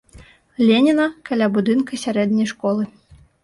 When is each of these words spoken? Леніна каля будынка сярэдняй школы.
Леніна 0.69 1.05
каля 1.31 1.51
будынка 1.59 2.03
сярэдняй 2.07 2.51
школы. 2.57 2.93